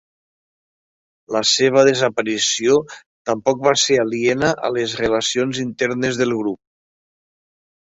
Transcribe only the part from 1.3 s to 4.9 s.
La seva desaparició tampoc va ser aliena a